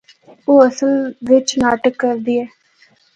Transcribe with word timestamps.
او 0.45 0.53
اصل 0.67 0.91
وچ 1.29 1.47
ناٹک 1.61 1.95
کردی 2.01 2.33
اے۔ 2.37 2.45